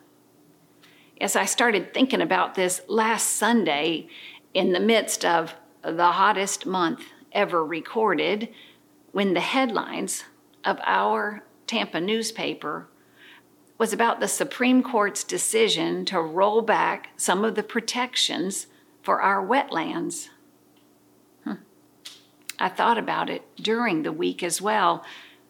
As 1.22 1.36
I 1.36 1.46
started 1.46 1.94
thinking 1.94 2.22
about 2.22 2.56
this 2.56 2.82
last 2.88 3.30
Sunday, 3.30 4.08
in 4.54 4.74
the 4.74 4.80
midst 4.80 5.24
of 5.24 5.56
the 5.82 6.12
hottest 6.12 6.66
month 6.66 7.06
ever 7.32 7.66
recorded, 7.66 8.50
when 9.14 9.34
the 9.34 9.40
headlines 9.40 10.26
of 10.66 10.78
our 10.84 11.44
Tampa 11.68 12.00
newspaper 12.00 12.88
was 13.78 13.92
about 13.92 14.20
the 14.20 14.28
Supreme 14.28 14.82
Court's 14.82 15.24
decision 15.24 16.06
to 16.06 16.22
roll 16.22 16.62
back 16.62 17.10
some 17.18 17.44
of 17.44 17.56
the 17.56 17.64
protections 17.64 18.68
for 19.02 19.22
our 19.22 19.46
wetlands. 19.46 20.30
Hmm. 21.44 21.56
I 22.58 22.70
thought 22.70 22.98
about 22.98 23.30
it 23.30 23.44
during 23.58 24.04
the 24.04 24.14
week 24.14 24.42
as 24.42 24.62
well 24.62 25.04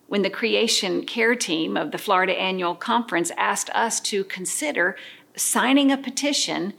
when 0.07 0.21
the 0.21 0.29
creation 0.29 1.05
care 1.05 1.35
team 1.35 1.77
of 1.77 1.91
the 1.91 1.97
Florida 1.97 2.33
Annual 2.33 2.75
Conference 2.75 3.31
asked 3.37 3.69
us 3.71 3.99
to 4.01 4.23
consider 4.23 4.95
signing 5.35 5.91
a 5.91 5.97
petition 5.97 6.73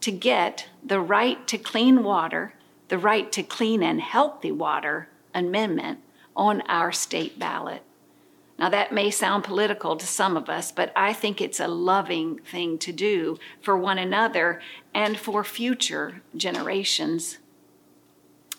to 0.00 0.12
get 0.12 0.68
the 0.84 1.00
right 1.00 1.46
to 1.48 1.58
clean 1.58 2.04
water, 2.04 2.54
the 2.88 2.98
right 2.98 3.32
to 3.32 3.42
clean 3.42 3.82
and 3.82 4.00
healthy 4.00 4.52
water 4.52 5.08
amendment 5.34 6.00
on 6.36 6.60
our 6.62 6.92
state 6.92 7.38
ballot. 7.38 7.82
Now, 8.58 8.70
that 8.70 8.92
may 8.92 9.10
sound 9.10 9.44
political 9.44 9.96
to 9.96 10.06
some 10.06 10.36
of 10.36 10.48
us, 10.48 10.72
but 10.72 10.90
I 10.96 11.12
think 11.12 11.40
it's 11.40 11.60
a 11.60 11.68
loving 11.68 12.38
thing 12.38 12.78
to 12.78 12.92
do 12.92 13.38
for 13.60 13.76
one 13.76 13.98
another 13.98 14.62
and 14.94 15.18
for 15.18 15.44
future 15.44 16.22
generations. 16.34 17.38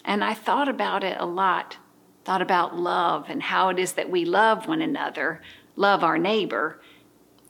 And 0.06 0.24
I 0.24 0.36
thought 0.36 0.70
about 0.70 1.04
it 1.04 1.18
a 1.20 1.26
lot, 1.26 1.78
thought 2.26 2.44
about 2.44 2.78
love 2.78 3.26
and 3.28 3.42
how 3.42 3.70
it 3.70 3.80
is 3.80 3.94
that 3.94 4.10
we 4.10 4.24
love 4.24 4.68
one 4.68 4.84
another, 4.84 5.42
love 5.76 6.04
our 6.04 6.20
neighbor, 6.20 6.80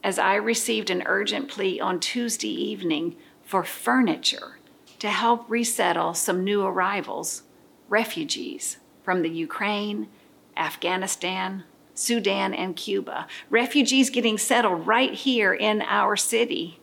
as 0.02 0.18
I 0.18 0.36
received 0.36 0.90
an 0.90 1.04
urgent 1.06 1.50
plea 1.50 1.82
on 1.82 2.00
Tuesday 2.00 2.48
evening 2.48 3.18
for 3.44 3.64
furniture 3.64 4.58
to 5.00 5.10
help 5.10 5.50
resettle 5.50 6.14
some 6.14 6.46
new 6.46 6.62
arrivals, 6.62 7.44
refugees 7.90 8.78
from 9.04 9.22
the 9.22 9.30
Ukraine, 9.30 10.08
Afghanistan, 10.56 11.66
Sudan, 11.98 12.54
and 12.54 12.76
Cuba. 12.76 13.28
Refugees 13.50 14.10
getting 14.10 14.38
settled 14.38 14.86
right 14.88 15.14
here 15.14 15.54
in 15.54 15.82
our 15.82 16.16
city. 16.16 16.80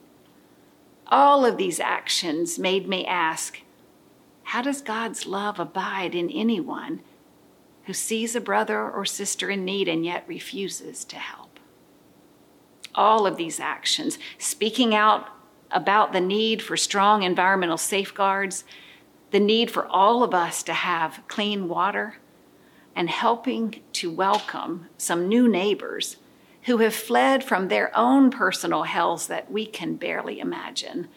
All 1.06 1.44
of 1.44 1.56
these 1.56 1.80
actions 1.80 2.58
made 2.58 2.88
me 2.88 3.06
ask 3.06 3.60
how 4.48 4.62
does 4.62 4.82
God's 4.82 5.26
love 5.26 5.58
abide 5.58 6.14
in 6.14 6.30
anyone 6.30 7.00
who 7.84 7.92
sees 7.92 8.36
a 8.36 8.40
brother 8.40 8.90
or 8.90 9.04
sister 9.04 9.50
in 9.50 9.64
need 9.64 9.88
and 9.88 10.04
yet 10.04 10.24
refuses 10.26 11.04
to 11.06 11.16
help? 11.16 11.54
all 12.94 13.26
of 13.26 13.36
these 13.36 13.60
actions, 13.60 14.18
speaking 14.38 14.94
out 14.94 15.28
about 15.70 16.12
the 16.12 16.20
need 16.20 16.62
for 16.62 16.76
strong 16.76 17.22
environmental 17.22 17.76
safeguards, 17.76 18.64
the 19.30 19.40
need 19.40 19.70
for 19.70 19.86
all 19.86 20.22
of 20.22 20.32
us 20.32 20.62
to 20.62 20.72
have 20.72 21.22
clean 21.28 21.68
water, 21.68 22.16
and 22.96 23.10
helping 23.10 23.80
to 23.92 24.10
welcome 24.10 24.86
some 24.96 25.28
new 25.28 25.48
neighbors 25.48 26.16
who 26.62 26.78
have 26.78 26.94
fled 26.94 27.44
from 27.44 27.68
their 27.68 27.96
own 27.96 28.30
personal 28.30 28.84
hells 28.84 29.26
that 29.26 29.50
we 29.50 29.66
can 29.66 29.96
barely 29.96 30.40
imagine. 30.40 31.08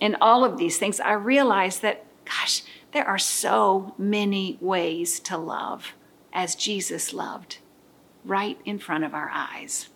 In 0.00 0.16
all 0.20 0.44
of 0.44 0.58
these 0.58 0.78
things, 0.78 1.00
I 1.00 1.12
realize 1.12 1.80
that, 1.80 2.04
gosh, 2.24 2.62
there 2.92 3.06
are 3.06 3.18
so 3.18 3.94
many 3.96 4.58
ways 4.60 5.20
to 5.20 5.38
love 5.38 5.94
as 6.32 6.54
Jesus 6.54 7.14
loved 7.14 7.58
right 8.24 8.58
in 8.64 8.78
front 8.78 9.04
of 9.04 9.14
our 9.14 9.30
eyes 9.32 9.88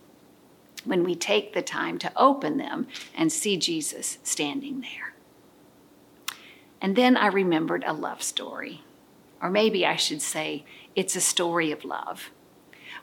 when 0.84 1.04
we 1.04 1.14
take 1.14 1.52
the 1.52 1.62
time 1.62 1.98
to 1.98 2.12
open 2.16 2.56
them 2.56 2.86
and 3.14 3.30
see 3.30 3.56
Jesus 3.56 4.18
standing 4.22 4.80
there. 4.80 5.14
And 6.80 6.96
then 6.96 7.16
I 7.16 7.26
remembered 7.26 7.84
a 7.86 7.92
love 7.92 8.22
story, 8.22 8.80
or 9.42 9.50
maybe 9.50 9.86
I 9.86 9.96
should 9.96 10.22
say, 10.22 10.64
it's 10.94 11.16
a 11.16 11.20
story 11.20 11.70
of 11.72 11.84
love, 11.84 12.30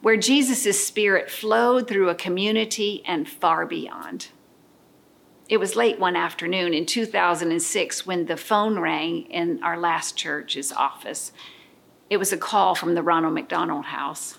where 0.01 0.17
Jesus' 0.17 0.85
spirit 0.85 1.31
flowed 1.31 1.87
through 1.87 2.09
a 2.09 2.15
community 2.15 3.01
and 3.05 3.27
far 3.27 3.65
beyond. 3.65 4.29
It 5.49 5.57
was 5.57 5.77
late 5.77 5.97
one 5.97 6.17
afternoon 6.17 6.73
in 6.73 6.85
2006 6.85 8.05
when 8.05 8.25
the 8.25 8.35
phone 8.35 8.79
rang 8.79 9.23
in 9.23 9.63
our 9.63 9.77
last 9.77 10.17
church's 10.17 10.73
office. 10.73 11.31
It 12.09 12.17
was 12.17 12.33
a 12.33 12.37
call 12.37 12.75
from 12.75 12.95
the 12.95 13.03
Ronald 13.03 13.33
McDonald 13.33 13.85
House. 13.85 14.37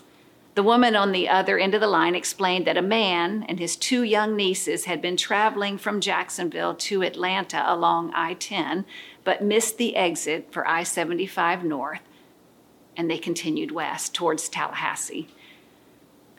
The 0.54 0.62
woman 0.62 0.96
on 0.96 1.12
the 1.12 1.28
other 1.28 1.56
end 1.56 1.74
of 1.74 1.80
the 1.80 1.86
line 1.86 2.14
explained 2.14 2.66
that 2.66 2.76
a 2.76 2.82
man 2.82 3.44
and 3.48 3.58
his 3.58 3.76
two 3.76 4.02
young 4.02 4.34
nieces 4.34 4.86
had 4.86 5.00
been 5.00 5.16
traveling 5.16 5.78
from 5.78 6.00
Jacksonville 6.00 6.74
to 6.74 7.02
Atlanta 7.02 7.62
along 7.64 8.12
I 8.12 8.34
10, 8.34 8.84
but 9.28 9.42
missed 9.42 9.76
the 9.76 9.94
exit 9.94 10.50
for 10.50 10.66
I 10.66 10.82
75 10.82 11.62
North, 11.62 12.00
and 12.96 13.10
they 13.10 13.18
continued 13.18 13.70
west 13.70 14.14
towards 14.14 14.48
Tallahassee. 14.48 15.28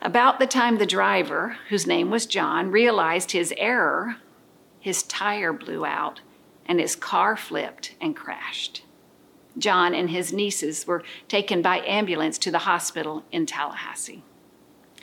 About 0.02 0.40
the 0.40 0.48
time 0.48 0.80
the 0.80 0.88
driver, 0.88 1.58
whose 1.70 1.86
name 1.86 2.10
was 2.10 2.26
John, 2.26 2.72
realized 2.72 3.30
his 3.30 3.54
error, 3.58 4.16
his 4.80 5.04
tire 5.04 5.54
blew 5.54 5.86
out 5.86 6.22
and 6.66 6.80
his 6.80 6.96
car 6.96 7.38
flipped 7.38 7.94
and 8.02 8.16
crashed. 8.16 8.82
John 9.56 9.94
and 9.94 10.10
his 10.10 10.34
nieces 10.34 10.88
were 10.88 11.04
taken 11.28 11.62
by 11.62 11.82
ambulance 11.86 12.40
to 12.40 12.50
the 12.50 12.58
hospital 12.58 13.24
in 13.32 13.46
Tallahassee. 13.46 14.24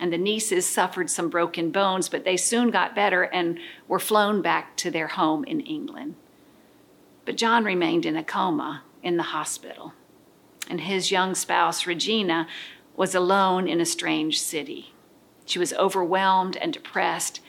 And 0.00 0.12
the 0.12 0.18
nieces 0.18 0.66
suffered 0.66 1.08
some 1.08 1.30
broken 1.30 1.70
bones, 1.70 2.08
but 2.08 2.24
they 2.24 2.36
soon 2.36 2.72
got 2.72 2.96
better 2.96 3.22
and 3.22 3.60
were 3.86 4.00
flown 4.00 4.42
back 4.42 4.76
to 4.78 4.90
their 4.90 5.06
home 5.06 5.44
in 5.44 5.60
England. 5.60 6.16
But 7.26 7.36
John 7.36 7.64
remained 7.64 8.06
in 8.06 8.16
a 8.16 8.24
coma 8.24 8.84
in 9.02 9.18
the 9.18 9.24
hospital, 9.24 9.92
and 10.70 10.80
his 10.80 11.10
young 11.10 11.34
spouse, 11.34 11.86
Regina, 11.86 12.46
was 12.96 13.14
alone 13.14 13.68
in 13.68 13.80
a 13.80 13.84
strange 13.84 14.40
city. 14.40 14.94
She 15.44 15.58
was 15.58 15.74
overwhelmed 15.74 16.56
and 16.56 16.72
depressed, 16.72 17.40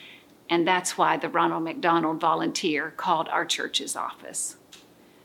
and 0.49 0.67
that's 0.67 0.97
why 0.97 1.15
the 1.15 1.29
Ronald 1.29 1.63
McDonald 1.63 2.19
volunteer 2.19 2.91
called 2.97 3.29
our 3.29 3.45
church's 3.45 3.95
office. 3.95 4.57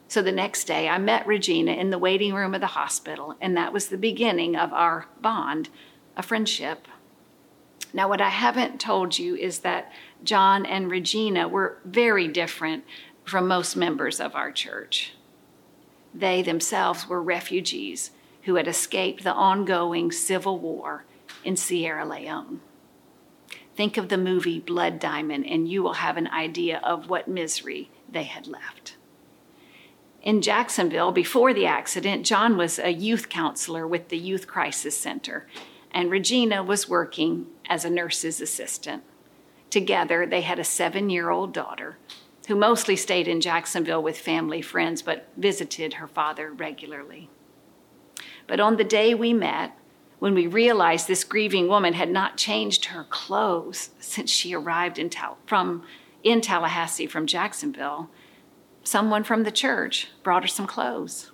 So 0.06 0.20
the 0.20 0.32
next 0.32 0.64
day, 0.64 0.88
I 0.88 0.98
met 0.98 1.26
Regina 1.26 1.72
in 1.72 1.88
the 1.88 1.98
waiting 1.98 2.34
room 2.34 2.54
of 2.54 2.60
the 2.60 2.66
hospital, 2.68 3.34
and 3.40 3.56
that 3.56 3.72
was 3.72 3.88
the 3.88 3.96
beginning 3.96 4.54
of 4.54 4.72
our 4.74 5.06
bond, 5.22 5.70
a 6.14 6.22
friendship. 6.22 6.86
Now, 7.94 8.08
what 8.08 8.20
I 8.20 8.28
haven't 8.28 8.80
told 8.80 9.18
you 9.18 9.34
is 9.34 9.60
that 9.60 9.90
John 10.22 10.66
and 10.66 10.90
Regina 10.90 11.48
were 11.48 11.78
very 11.84 12.28
different 12.28 12.84
from 13.24 13.48
most 13.48 13.76
members 13.76 14.20
of 14.20 14.34
our 14.34 14.52
church. 14.52 15.14
They 16.14 16.42
themselves 16.42 17.08
were 17.08 17.22
refugees 17.22 18.10
who 18.42 18.56
had 18.56 18.68
escaped 18.68 19.24
the 19.24 19.32
ongoing 19.32 20.12
civil 20.12 20.58
war 20.58 21.04
in 21.44 21.56
Sierra 21.56 22.06
Leone. 22.06 22.60
Think 23.74 23.96
of 23.96 24.08
the 24.08 24.18
movie 24.18 24.58
Blood 24.58 24.98
Diamond, 24.98 25.46
and 25.46 25.68
you 25.68 25.82
will 25.82 25.94
have 25.94 26.16
an 26.16 26.28
idea 26.28 26.80
of 26.84 27.08
what 27.08 27.28
misery 27.28 27.90
they 28.10 28.24
had 28.24 28.46
left 28.46 28.96
in 30.22 30.40
Jacksonville, 30.40 31.10
before 31.10 31.52
the 31.52 31.66
accident, 31.66 32.24
John 32.24 32.56
was 32.56 32.78
a 32.78 32.92
youth 32.92 33.28
counselor 33.28 33.86
with 33.86 34.08
the 34.08 34.18
Youth 34.18 34.46
Crisis 34.46 34.96
Center, 34.96 35.48
and 35.90 36.10
Regina 36.10 36.62
was 36.62 36.88
working 36.88 37.48
as 37.68 37.84
a 37.84 37.90
nurse's 37.90 38.40
assistant. 38.40 39.02
Together, 39.68 40.24
they 40.24 40.42
had 40.42 40.60
a 40.60 40.64
seven 40.64 41.10
year 41.10 41.30
old 41.30 41.52
daughter 41.52 41.96
who 42.52 42.58
mostly 42.58 42.96
stayed 42.96 43.26
in 43.26 43.40
Jacksonville 43.40 44.02
with 44.02 44.18
family 44.18 44.60
friends 44.60 45.00
but 45.00 45.26
visited 45.38 45.94
her 45.94 46.06
father 46.06 46.52
regularly. 46.52 47.30
But 48.46 48.60
on 48.60 48.76
the 48.76 48.84
day 48.84 49.14
we 49.14 49.32
met, 49.32 49.72
when 50.18 50.34
we 50.34 50.46
realized 50.46 51.08
this 51.08 51.24
grieving 51.24 51.66
woman 51.66 51.94
had 51.94 52.10
not 52.10 52.36
changed 52.36 52.86
her 52.86 53.04
clothes 53.04 53.88
since 54.00 54.28
she 54.28 54.54
arrived 54.54 54.98
in, 54.98 55.08
Tal- 55.08 55.38
from, 55.46 55.82
in 56.22 56.42
Tallahassee 56.42 57.06
from 57.06 57.26
Jacksonville, 57.26 58.10
someone 58.84 59.24
from 59.24 59.44
the 59.44 59.50
church 59.50 60.08
brought 60.22 60.42
her 60.42 60.48
some 60.48 60.66
clothes. 60.66 61.30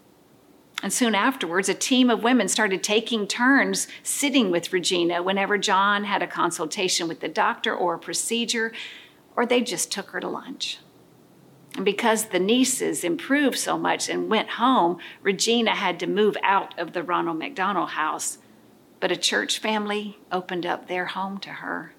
And 0.84 0.92
soon 0.92 1.16
afterwards, 1.16 1.68
a 1.68 1.75
team 1.75 2.10
of 2.10 2.22
women 2.22 2.46
started 2.46 2.84
taking 2.84 3.26
turns 3.26 3.88
sitting 4.04 4.52
with 4.52 4.72
Regina 4.72 5.20
whenever 5.20 5.58
John 5.58 6.04
had 6.04 6.22
a 6.22 6.28
consultation 6.28 7.08
with 7.08 7.18
the 7.18 7.28
doctor 7.28 7.75
or 7.75 7.94
a 7.94 7.98
procedure, 7.98 8.70
or 9.34 9.44
they 9.44 9.60
just 9.60 9.90
took 9.90 10.10
her 10.10 10.20
to 10.20 10.28
lunch. 10.28 10.78
And 11.78 11.85
because 11.85 12.25
the 12.25 12.40
nieces 12.40 13.04
improved 13.04 13.56
so 13.56 13.78
much 13.78 14.08
and 14.08 14.28
went 14.28 14.49
home, 14.49 14.99
Regina 15.23 15.76
had 15.76 16.00
to 16.00 16.08
move 16.08 16.37
out 16.42 16.76
of 16.76 16.92
the 16.92 17.04
Ronald 17.04 17.38
McDonald 17.38 17.90
house. 17.90 18.38
But 18.99 19.12
a 19.12 19.16
church 19.16 19.61
family 19.61 20.18
opened 20.32 20.66
up 20.66 20.88
their 20.88 21.06
home 21.06 21.38
to 21.38 21.50
her. 21.50 21.92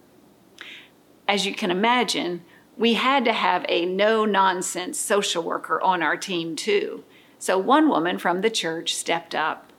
As 1.30 1.46
you 1.46 1.56
can 1.56 1.72
imagine, 1.72 2.44
we 2.78 2.96
had 2.96 3.24
to 3.24 3.32
have 3.32 3.66
a 3.70 3.86
no 3.86 4.26
nonsense 4.26 5.00
social 5.00 5.44
worker 5.44 5.82
on 5.82 6.04
our 6.04 6.18
team, 6.18 6.58
too. 6.58 7.06
So 7.38 7.58
one 7.58 7.88
woman 7.88 8.18
from 8.18 8.42
the 8.42 8.50
church 8.50 8.94
stepped 8.94 9.34
up. 9.34 9.72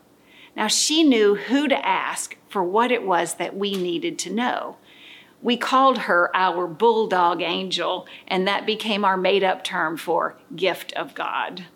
Now 0.57 0.67
she 0.67 1.05
knew 1.05 1.35
who 1.35 1.69
to 1.69 1.87
ask 1.87 2.39
for 2.49 2.65
what 2.65 2.91
it 2.91 3.07
was 3.07 3.35
that 3.35 3.55
we 3.55 3.73
needed 3.73 4.19
to 4.21 4.33
know. 4.33 4.79
We 5.43 5.57
called 5.57 5.99
her 5.99 6.31
our 6.35 6.67
bulldog 6.67 7.41
angel, 7.41 8.07
and 8.29 8.47
that 8.47 8.67
became 8.67 9.05
our 9.05 9.17
made 9.17 9.43
up 9.43 9.65
term 9.65 9.97
for 9.97 10.37
gift 10.55 10.93
of 10.93 11.15
God. 11.15 11.67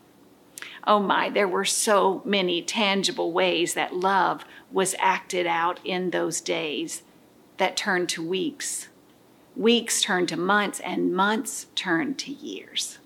Oh 0.86 1.00
my, 1.00 1.30
there 1.30 1.48
were 1.48 1.64
so 1.64 2.20
many 2.24 2.60
tangible 2.60 3.32
ways 3.32 3.74
that 3.74 3.96
love 3.96 4.44
was 4.70 4.94
acted 4.98 5.46
out 5.46 5.80
in 5.82 6.10
those 6.10 6.40
days 6.40 7.02
that 7.56 7.76
turned 7.76 8.08
to 8.10 8.26
weeks 8.26 8.88
Weeks 9.56 10.02
turned 10.02 10.28
to 10.30 10.36
months, 10.36 10.80
and 10.80 11.14
months 11.14 11.66
turned 11.76 12.18
to 12.18 12.32
years. 12.32 12.98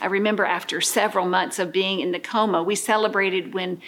I 0.00 0.06
remember 0.06 0.44
after 0.44 0.80
several 0.80 1.26
months 1.26 1.58
of 1.58 1.72
being 1.72 1.98
in 1.98 2.12
the 2.12 2.20
coma, 2.20 2.62
we 2.62 2.76
celebrated 2.76 3.52
when 3.52 3.82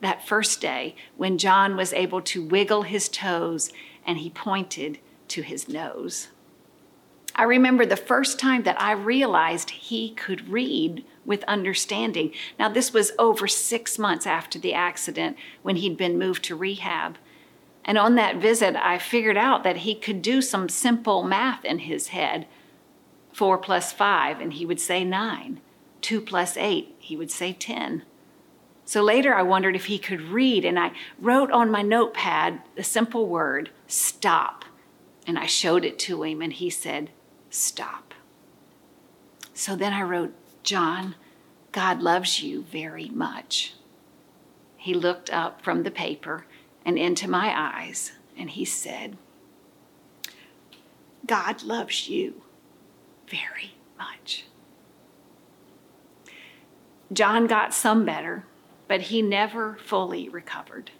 that 0.00 0.26
first 0.26 0.60
day 0.60 0.94
when 1.16 1.36
John 1.36 1.76
was 1.76 1.92
able 1.92 2.22
to 2.22 2.44
wiggle 2.44 2.82
his 2.82 3.08
toes 3.08 3.72
and 4.06 4.18
he 4.18 4.30
pointed 4.30 5.00
to 5.28 5.42
his 5.42 5.68
nose. 5.68 6.28
I 7.34 7.44
remember 7.44 7.86
the 7.86 7.96
first 7.96 8.38
time 8.38 8.64
that 8.64 8.80
I 8.80 8.92
realized 8.92 9.70
he 9.70 10.10
could 10.10 10.48
read 10.48 11.04
with 11.24 11.44
understanding. 11.44 12.32
Now, 12.58 12.68
this 12.68 12.92
was 12.92 13.12
over 13.18 13.46
six 13.46 13.98
months 13.98 14.26
after 14.26 14.58
the 14.58 14.74
accident 14.74 15.36
when 15.62 15.76
he'd 15.76 15.96
been 15.96 16.18
moved 16.18 16.44
to 16.44 16.56
rehab. 16.56 17.16
And 17.84 17.96
on 17.96 18.16
that 18.16 18.36
visit, 18.36 18.74
I 18.76 18.98
figured 18.98 19.36
out 19.36 19.62
that 19.62 19.78
he 19.78 19.94
could 19.94 20.20
do 20.20 20.42
some 20.42 20.68
simple 20.68 21.22
math 21.22 21.64
in 21.64 21.80
his 21.80 22.08
head 22.08 22.46
four 23.32 23.56
plus 23.56 23.92
five, 23.92 24.40
and 24.40 24.54
he 24.54 24.66
would 24.66 24.80
say 24.80 25.04
nine. 25.04 25.60
Two 26.00 26.20
plus 26.20 26.56
eight, 26.56 26.96
he 26.98 27.16
would 27.16 27.30
say 27.30 27.52
10. 27.52 28.02
So 28.84 29.00
later, 29.02 29.32
I 29.32 29.42
wondered 29.42 29.76
if 29.76 29.84
he 29.84 29.98
could 29.98 30.20
read, 30.22 30.64
and 30.64 30.76
I 30.76 30.90
wrote 31.20 31.52
on 31.52 31.70
my 31.70 31.82
notepad 31.82 32.62
the 32.74 32.82
simple 32.82 33.28
word, 33.28 33.70
stop. 33.86 34.57
And 35.28 35.38
I 35.38 35.46
showed 35.46 35.84
it 35.84 35.98
to 36.00 36.22
him, 36.22 36.40
and 36.40 36.54
he 36.54 36.70
said, 36.70 37.10
stop. 37.50 38.14
So 39.52 39.76
then 39.76 39.92
I 39.92 40.00
wrote, 40.00 40.34
John, 40.62 41.16
God 41.70 42.00
loves 42.00 42.42
you 42.42 42.62
very 42.62 43.10
much. 43.10 43.74
He 44.78 44.94
looked 44.94 45.28
up 45.30 45.60
from 45.60 45.82
the 45.82 45.90
paper 45.90 46.46
and 46.82 46.98
into 46.98 47.28
my 47.28 47.52
eyes, 47.54 48.12
and 48.38 48.48
he 48.48 48.64
said, 48.64 49.18
God 51.26 51.62
loves 51.62 52.08
you 52.08 52.42
very 53.28 53.74
much. 53.98 54.46
John 57.12 57.46
got 57.46 57.74
some 57.74 58.06
better, 58.06 58.46
but 58.86 59.02
he 59.02 59.20
never 59.20 59.76
fully 59.84 60.30
recovered. 60.30 60.90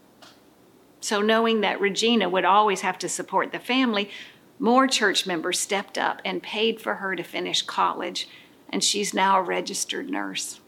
So, 1.09 1.23
knowing 1.23 1.62
that 1.62 1.81
Regina 1.81 2.29
would 2.29 2.44
always 2.44 2.83
have 2.83 2.99
to 2.99 3.09
support 3.09 3.51
the 3.51 3.59
family, 3.59 4.11
more 4.59 4.87
church 4.87 5.27
members 5.27 5.59
stepped 5.59 5.97
up 5.97 6.21
and 6.23 6.42
paid 6.42 6.83
for 6.83 6.97
her 6.97 7.16
to 7.16 7.23
finish 7.23 7.62
college, 7.62 8.29
and 8.68 8.85
she's 8.85 9.14
now 9.14 9.38
a 9.38 9.42
registered 9.42 10.11
nurse. 10.11 10.61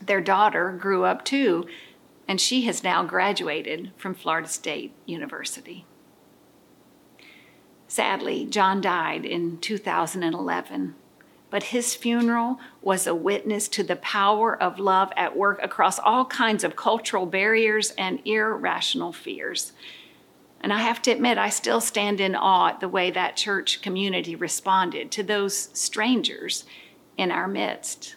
Their 0.00 0.20
daughter 0.20 0.70
grew 0.80 1.04
up 1.04 1.24
too 1.24 1.66
and 2.28 2.40
she 2.40 2.62
has 2.66 2.84
now 2.84 3.02
graduated 3.02 3.90
from 3.96 4.14
Florida 4.14 4.46
State 4.46 4.92
University. 5.04 5.84
Sadly, 7.88 8.46
John 8.46 8.80
died 8.80 9.24
in 9.24 9.58
2011, 9.58 10.94
but 11.50 11.64
his 11.64 11.94
funeral 11.94 12.58
was 12.80 13.06
a 13.06 13.14
witness 13.14 13.68
to 13.68 13.82
the 13.82 13.96
power 13.96 14.60
of 14.60 14.78
love 14.78 15.12
at 15.16 15.36
work 15.36 15.58
across 15.62 15.98
all 15.98 16.24
kinds 16.24 16.64
of 16.64 16.76
cultural 16.76 17.26
barriers 17.26 17.90
and 17.98 18.20
irrational 18.24 19.12
fears. 19.12 19.72
And 20.60 20.72
I 20.72 20.78
have 20.78 21.02
to 21.02 21.10
admit, 21.10 21.38
I 21.38 21.48
still 21.48 21.80
stand 21.80 22.20
in 22.20 22.34
awe 22.34 22.68
at 22.68 22.80
the 22.80 22.88
way 22.88 23.10
that 23.10 23.36
church 23.36 23.82
community 23.82 24.36
responded 24.36 25.10
to 25.12 25.22
those 25.22 25.70
strangers 25.72 26.64
in 27.16 27.30
our 27.32 27.48
midst. 27.48 28.16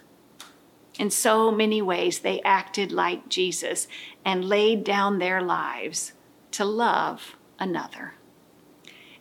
In 0.98 1.10
so 1.10 1.50
many 1.50 1.82
ways, 1.82 2.20
they 2.20 2.40
acted 2.42 2.92
like 2.92 3.28
Jesus 3.28 3.88
and 4.24 4.44
laid 4.44 4.84
down 4.84 5.18
their 5.18 5.42
lives 5.42 6.12
to 6.52 6.64
love 6.64 7.36
another. 7.58 8.14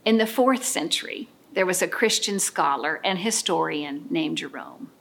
In 0.06 0.18
the 0.18 0.28
fourth 0.28 0.64
century, 0.64 1.30
there 1.54 1.66
was 1.66 1.82
a 1.82 1.88
Christian 1.88 2.40
scholar 2.40 3.00
and 3.04 3.20
historian 3.20 4.06
named 4.10 4.40
Jerome. 4.40 4.92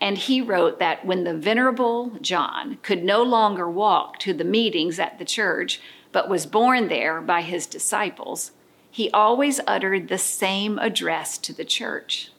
And 0.00 0.18
he 0.18 0.40
wrote 0.40 0.78
that 0.78 1.04
when 1.04 1.24
the 1.24 1.34
Venerable 1.36 2.18
John 2.20 2.78
could 2.82 3.04
no 3.04 3.22
longer 3.22 3.70
walk 3.70 4.18
to 4.20 4.32
the 4.32 4.44
meetings 4.44 4.98
at 4.98 5.18
the 5.18 5.24
church, 5.24 5.80
but 6.10 6.28
was 6.28 6.46
borne 6.46 6.88
there 6.88 7.20
by 7.20 7.42
his 7.42 7.66
disciples, 7.66 8.50
he 8.90 9.10
always 9.10 9.60
uttered 9.66 10.08
the 10.08 10.18
same 10.18 10.78
address 10.78 11.38
to 11.38 11.52
the 11.52 11.64
church 11.64 12.32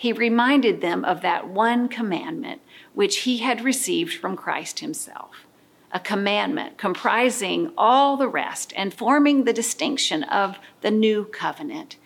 he 0.00 0.14
reminded 0.14 0.80
them 0.80 1.04
of 1.04 1.20
that 1.20 1.46
one 1.46 1.86
commandment 1.86 2.62
which 2.94 3.18
he 3.18 3.36
had 3.36 3.62
received 3.62 4.14
from 4.14 4.34
Christ 4.34 4.80
himself, 4.80 5.44
a 5.92 6.00
commandment 6.00 6.78
comprising 6.78 7.70
all 7.76 8.16
the 8.16 8.26
rest 8.26 8.72
and 8.74 8.94
forming 8.94 9.44
the 9.44 9.52
distinction 9.52 10.22
of 10.22 10.58
the 10.80 10.90
new 10.90 11.26
covenant. 11.26 11.96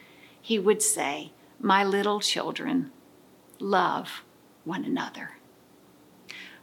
He 0.45 0.59
would 0.59 0.83
say, 0.83 1.33
My 1.59 1.83
little 1.83 2.21
children, 2.21 2.93
love 3.59 4.25
one 4.65 4.85
another. 4.85 5.39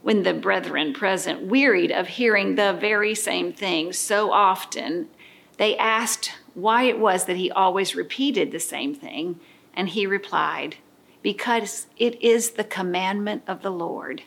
When 0.03 0.21
the 0.21 0.35
brethren 0.35 0.93
present 0.93 1.47
wearied 1.47 1.91
of 1.91 2.09
hearing 2.09 2.53
the 2.53 2.77
very 2.79 3.15
same 3.15 3.51
thing 3.51 3.91
so 3.91 4.31
often, 4.31 5.09
they 5.57 5.75
asked 5.77 6.31
why 6.53 6.83
it 6.83 6.99
was 6.99 7.25
that 7.25 7.37
he 7.37 7.49
always 7.49 7.95
repeated 7.95 8.51
the 8.51 8.59
same 8.59 8.93
thing, 8.93 9.39
and 9.73 9.89
he 9.89 10.05
replied, 10.05 10.75
because 11.23 11.87
it 11.97 12.21
is 12.21 12.51
the 12.51 12.63
commandment 12.63 13.41
of 13.47 13.63
the 13.63 13.71
Lord. 13.71 14.21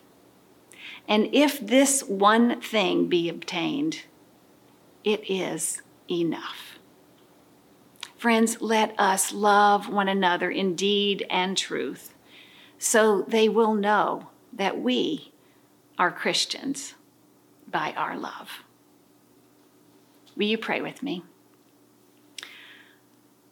And 1.07 1.29
if 1.33 1.65
this 1.65 2.03
one 2.03 2.59
thing 2.59 3.07
be 3.07 3.29
obtained, 3.29 4.01
it 5.05 5.23
is 5.31 5.81
enough. 6.11 6.74
Friends, 8.25 8.59
let 8.59 8.99
us 8.99 9.31
love 9.31 9.87
one 9.87 10.07
another 10.07 10.49
in 10.49 10.73
deed 10.73 11.27
and 11.29 11.55
truth, 11.55 12.15
so 12.79 13.21
they 13.21 13.47
will 13.47 13.75
know 13.75 14.29
that 14.51 14.81
we 14.81 15.31
are 15.99 16.09
Christians 16.09 16.95
by 17.67 17.93
our 17.95 18.17
love. 18.17 18.63
Will 20.35 20.47
you 20.47 20.57
pray 20.57 20.81
with 20.81 21.03
me? 21.03 21.23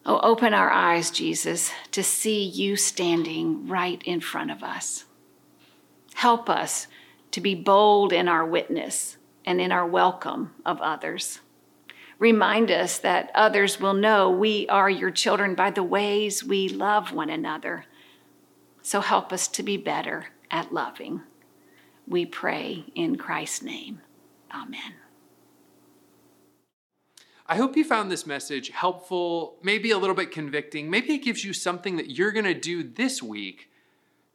Oh, 0.07 0.19
open 0.23 0.55
our 0.55 0.71
eyes, 0.71 1.11
Jesus, 1.11 1.71
to 1.91 2.01
see 2.01 2.43
you 2.43 2.75
standing 2.75 3.67
right 3.67 4.01
in 4.05 4.21
front 4.21 4.49
of 4.49 4.63
us. 4.63 5.05
Help 6.15 6.49
us 6.49 6.87
to 7.29 7.39
be 7.39 7.53
bold 7.53 8.11
in 8.11 8.27
our 8.27 8.43
witness 8.43 9.17
and 9.45 9.61
in 9.61 9.71
our 9.71 9.85
welcome 9.85 10.55
of 10.65 10.81
others. 10.81 11.41
Remind 12.19 12.71
us 12.71 12.99
that 12.99 13.31
others 13.33 13.79
will 13.79 13.93
know 13.93 14.29
we 14.29 14.67
are 14.67 14.89
your 14.89 15.11
children 15.11 15.55
by 15.55 15.71
the 15.71 15.83
ways 15.83 16.43
we 16.43 16.69
love 16.69 17.11
one 17.11 17.29
another. 17.29 17.85
So 18.81 19.01
help 19.01 19.33
us 19.33 19.47
to 19.49 19.63
be 19.63 19.77
better 19.77 20.27
at 20.51 20.73
loving. 20.73 21.21
We 22.07 22.25
pray 22.25 22.85
in 22.95 23.17
Christ's 23.17 23.63
name. 23.63 24.01
Amen. 24.53 24.95
I 27.45 27.57
hope 27.57 27.75
you 27.75 27.83
found 27.83 28.09
this 28.09 28.25
message 28.25 28.69
helpful, 28.69 29.57
maybe 29.61 29.91
a 29.91 29.97
little 29.97 30.15
bit 30.15 30.31
convicting. 30.31 30.89
Maybe 30.89 31.13
it 31.13 31.23
gives 31.23 31.43
you 31.43 31.51
something 31.53 31.97
that 31.97 32.11
you're 32.11 32.31
going 32.31 32.45
to 32.45 32.53
do 32.53 32.83
this 32.83 33.21
week 33.21 33.69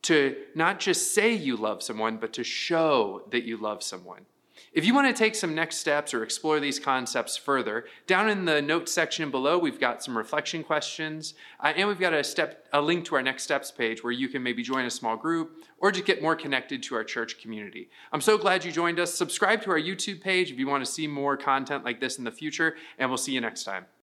to 0.03 0.37
not 0.55 0.79
just 0.79 1.15
say 1.15 1.33
you 1.33 1.57
love 1.57 1.83
someone, 1.83 2.19
but 2.19 2.33
to 2.35 2.45
show 2.45 3.23
that 3.31 3.45
you 3.45 3.57
love 3.57 3.83
someone. 3.83 4.27
If 4.73 4.85
you 4.85 4.95
want 4.95 5.09
to 5.09 5.19
take 5.19 5.35
some 5.35 5.55
next 5.55 5.77
steps 5.77 6.13
or 6.13 6.23
explore 6.23 6.61
these 6.61 6.79
concepts 6.79 7.37
further, 7.37 7.87
down 8.07 8.29
in 8.29 8.45
the 8.45 8.61
notes 8.61 8.93
section 8.93 9.31
below, 9.31 9.59
we've 9.59 9.81
got 9.81 10.05
some 10.05 10.17
reflection 10.17 10.63
questions, 10.63 11.35
uh, 11.61 11.73
and 11.75 11.89
we've 11.89 11.99
got 11.99 12.13
a 12.13 12.23
step, 12.23 12.67
a 12.73 12.81
link 12.81 13.05
to 13.07 13.15
our 13.15 13.23
next 13.23 13.43
steps 13.43 13.71
page 13.71 14.05
where 14.05 14.13
you 14.13 14.29
can 14.29 14.43
maybe 14.43 14.63
join 14.63 14.85
a 14.85 14.91
small 14.91 15.17
group 15.17 15.65
or 15.79 15.91
just 15.91 16.05
get 16.05 16.23
more 16.23 16.37
connected 16.37 16.83
to 16.85 16.95
our 16.95 17.05
church 17.05 17.41
community. 17.41 17.89
I'm 18.13 18.21
so 18.21 18.37
glad 18.37 18.65
you 18.65 18.73
joined 18.73 19.01
us. 19.01 19.15
Subscribe 19.15 19.63
to 19.63 19.71
our 19.71 19.81
YouTube 19.81 20.21
page 20.21 20.51
if 20.51 20.59
you 20.59 20.67
want 20.67 20.85
to 20.85 20.91
see 20.91 21.07
more 21.07 21.37
content 21.37 21.85
like 21.85 22.01
this 22.01 22.19
in 22.19 22.25
the 22.25 22.33
future, 22.33 22.77
and 22.99 23.09
we'll 23.09 23.19
see 23.19 23.33
you 23.33 23.41
next 23.41 23.65
time. 23.65 23.87